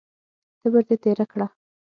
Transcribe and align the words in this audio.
تبر 0.59 0.83
دې 0.87 0.95
تېره 1.03 1.25
کړه! 1.31 1.47